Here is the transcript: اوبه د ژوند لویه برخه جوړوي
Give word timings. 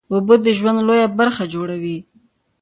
اوبه 0.13 0.35
د 0.45 0.47
ژوند 0.57 0.79
لویه 0.87 1.07
برخه 1.19 1.43
جوړوي 1.53 1.97